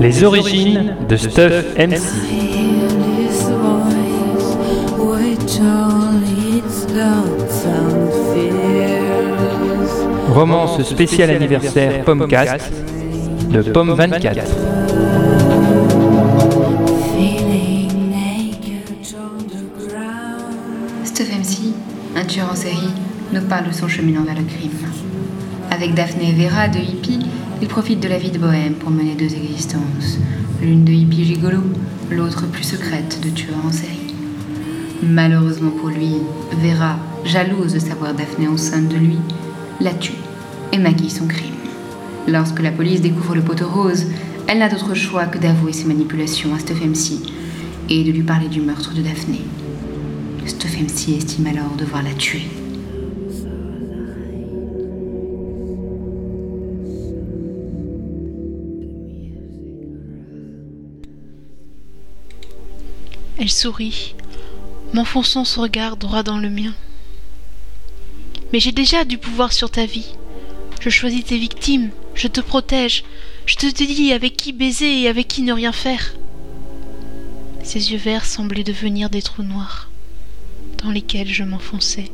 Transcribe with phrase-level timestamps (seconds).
[0.00, 2.00] Les origines de Stuff MC.
[10.32, 12.72] Romance spéciale anniversaire Pommecast
[13.50, 14.44] de Pomme 24.
[22.16, 22.94] Un tueur en série,
[23.32, 24.70] nous parle de son cheminant vers le crime.
[25.70, 27.26] Avec Daphné et Vera, deux hippies,
[27.60, 30.18] il profite de la vie de bohème pour mener deux existences.
[30.62, 31.60] L'une de hippie gigolo,
[32.10, 34.14] l'autre plus secrète de tueur en série.
[35.02, 36.14] Malheureusement pour lui,
[36.52, 39.18] Vera, jalouse de savoir Daphné enceinte de lui,
[39.80, 40.12] la tue
[40.72, 41.52] et maquille son crime.
[42.26, 44.06] Lorsque la police découvre le poteau rose,
[44.48, 47.20] elle n'a d'autre choix que d'avouer ses manipulations à Stuff MC
[47.90, 49.42] et de lui parler du meurtre de Daphné.
[50.46, 52.46] Stuff MC estime alors devoir la tuer.
[63.38, 64.14] Elle sourit,
[64.94, 66.72] m'enfonçant son regard droit dans le mien.
[68.52, 70.14] Mais j'ai déjà du pouvoir sur ta vie.
[70.80, 73.04] Je choisis tes victimes, je te protège,
[73.46, 76.14] je te dis avec qui baiser et avec qui ne rien faire.
[77.64, 79.90] Ses yeux verts semblaient devenir des trous noirs,
[80.86, 82.12] dans lesquels je m'enfonçais.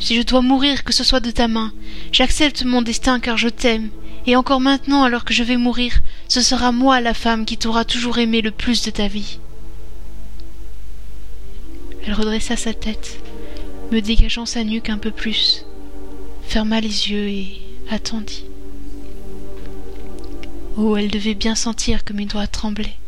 [0.00, 1.72] Si je dois mourir, que ce soit de ta main,
[2.10, 3.90] j'accepte mon destin car je t'aime,
[4.26, 7.84] et encore maintenant, alors que je vais mourir, ce sera moi la femme qui t'aura
[7.84, 9.38] toujours aimé le plus de ta vie.
[12.04, 13.20] Elle redressa sa tête,
[13.92, 15.64] me dégageant sa nuque un peu plus,
[16.48, 18.44] ferma les yeux et attendit.
[20.76, 22.98] Oh, elle devait bien sentir que mes doigts tremblaient.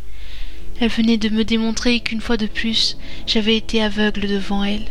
[0.78, 4.86] Elle venait de me démontrer qu'une fois de plus, j'avais été aveugle devant elle.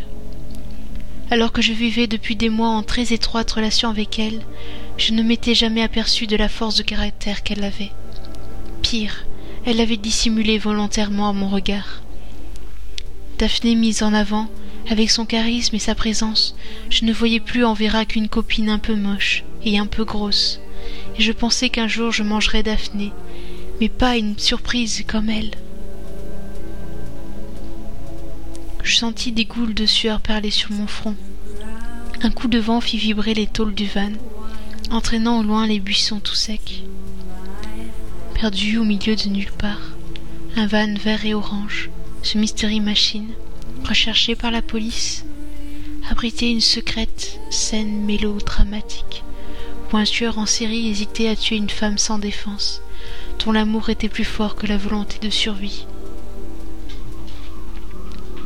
[1.30, 4.42] Alors que je vivais depuis des mois en très étroite relation avec elle,
[4.98, 7.92] je ne m'étais jamais aperçu de la force de caractère qu'elle avait.
[8.82, 9.26] Pire,
[9.65, 12.02] elle avait dissimulé volontairement à mon regard.
[13.37, 14.48] Daphné mise en avant,
[14.89, 16.55] avec son charisme et sa présence,
[16.89, 20.60] je ne voyais plus en Vera qu'une copine un peu moche et un peu grosse,
[21.17, 23.11] et je pensais qu'un jour je mangerais Daphné,
[23.81, 25.52] mais pas une surprise comme elle.
[28.95, 31.17] Je sentis des goules de sueur perler sur mon front.
[32.22, 34.14] Un coup de vent fit vibrer les tôles du van,
[34.89, 36.82] entraînant au loin les buissons tout secs.
[38.36, 39.82] Perdu au milieu de nulle part,
[40.55, 41.89] un van vert et orange,
[42.23, 43.28] ce mystery machine,
[43.84, 45.26] recherché par la police,
[46.10, 49.26] abritait une secrète scène mélodramatique,
[49.92, 52.82] où un tueur en série hésitait à tuer une femme sans défense,
[53.44, 55.86] dont l'amour était plus fort que la volonté de survie.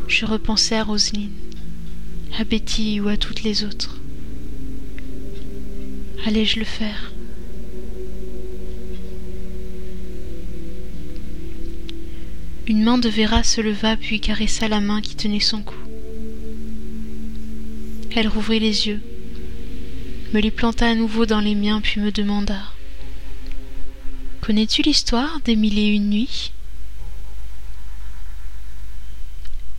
[0.09, 1.30] Je repensais à Roselyne,
[2.40, 4.02] à Betty ou à toutes les autres.
[6.25, 7.14] Allais-je le faire?
[12.66, 15.78] Une main de Vera se leva puis caressa la main qui tenait son cou.
[18.16, 19.02] Elle rouvrit les yeux,
[20.34, 22.59] me les planta à nouveau dans les miens puis me demanda
[24.41, 26.52] Connais-tu l'histoire des mille et une nuits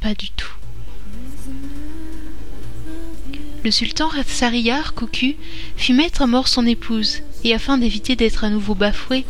[0.00, 0.46] Pas du tout.
[3.62, 5.36] Le sultan Ratsariyar, cocu,
[5.76, 9.26] fit mettre à mort son épouse, et afin d'éviter d'être à nouveau bafoué,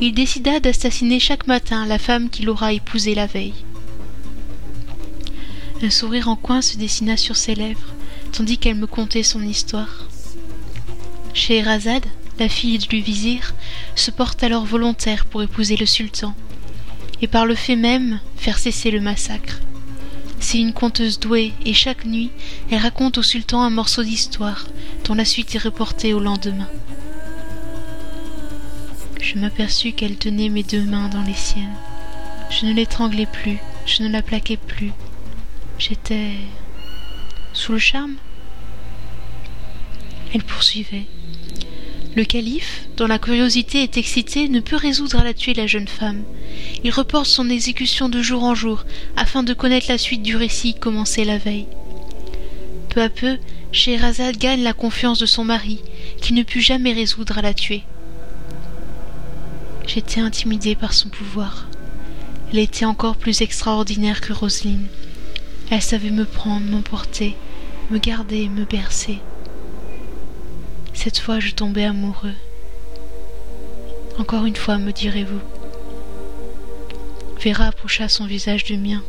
[0.00, 3.54] il décida d'assassiner chaque matin la femme qu'il aura épousée la veille.
[5.82, 7.94] Un sourire en coin se dessina sur ses lèvres,
[8.32, 10.06] tandis qu'elle me contait son histoire.
[11.32, 12.06] Scheherazade,
[12.38, 13.54] la fille du vizir,
[13.94, 16.34] se porte alors volontaire pour épouser le sultan,
[17.22, 19.60] et par le fait même faire cesser le massacre.
[20.54, 22.30] Une conteuse douée, et chaque nuit,
[22.70, 24.66] elle raconte au sultan un morceau d'histoire,
[25.04, 26.68] dont la suite est reportée au lendemain.
[29.20, 31.74] Je m'aperçus qu'elle tenait mes deux mains dans les siennes.
[32.50, 34.92] Je ne l'étranglais plus, je ne la plaquais plus.
[35.78, 36.32] J'étais
[37.54, 38.16] sous le charme.
[40.34, 41.06] Elle poursuivait.
[42.14, 45.88] Le calife, dont la curiosité est excitée, ne peut résoudre à la tuer la jeune
[45.88, 46.22] femme.
[46.84, 48.84] Il reporte son exécution de jour en jour,
[49.16, 51.66] afin de connaître la suite du récit commencé la veille.
[52.90, 53.38] Peu à peu,
[53.72, 55.78] Scheherazade gagne la confiance de son mari,
[56.20, 57.82] qui ne put jamais résoudre à la tuer.
[59.86, 61.66] J'étais intimidée par son pouvoir.
[62.52, 64.86] Elle était encore plus extraordinaire que Roselyne.
[65.70, 67.34] Elle savait me prendre, m'emporter,
[67.90, 69.20] me garder, me bercer.
[71.02, 72.36] Cette fois, je tombais amoureux.
[74.18, 75.40] Encore une fois, me direz-vous.
[77.44, 79.02] Vera approcha son visage du mien.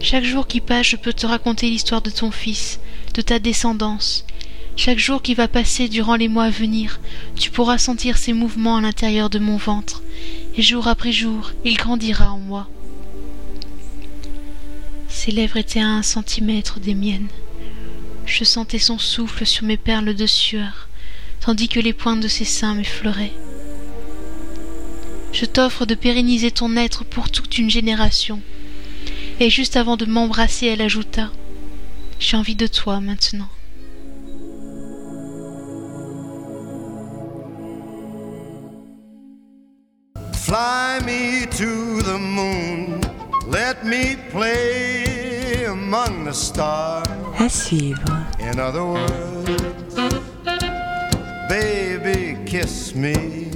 [0.00, 2.78] Chaque jour qui passe, je peux te raconter l'histoire de ton fils,
[3.14, 4.24] de ta descendance.
[4.76, 7.00] Chaque jour qui va passer durant les mois à venir,
[7.34, 10.04] tu pourras sentir ses mouvements à l'intérieur de mon ventre,
[10.56, 12.68] et jour après jour, il grandira en moi.
[15.08, 17.26] Ses lèvres étaient à un centimètre des miennes.
[18.28, 20.88] Je sentais son souffle sur mes perles de sueur,
[21.40, 23.32] tandis que les pointes de ses seins m'effleuraient.
[25.32, 28.40] Je t'offre de pérenniser ton être pour toute une génération.
[29.40, 31.30] Et juste avant de m'embrasser, elle ajouta
[32.20, 33.48] J'ai envie de toi maintenant.
[43.50, 45.27] Let me play
[45.64, 47.06] among the stars.
[47.38, 48.26] À suivre.
[48.40, 49.94] In other words,
[51.48, 53.47] baby, kiss me